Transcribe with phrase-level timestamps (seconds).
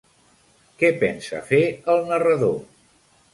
[0.79, 1.61] Què pensa fer
[1.97, 2.59] el narrador?